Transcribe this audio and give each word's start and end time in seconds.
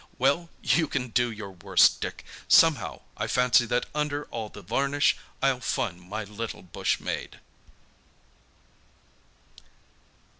Well, 0.17 0.49
you 0.63 0.87
can 0.87 1.09
do 1.09 1.29
your 1.29 1.51
worst, 1.51 2.01
Dick. 2.01 2.25
Somehow, 2.47 3.01
I 3.17 3.27
fancy 3.27 3.67
that 3.67 3.85
under 3.93 4.25
all 4.31 4.49
the 4.49 4.63
varnish 4.63 5.15
I'll 5.43 5.59
find 5.59 6.01
my 6.01 6.23
little 6.23 6.63
bush 6.63 6.99
maid." 6.99 7.39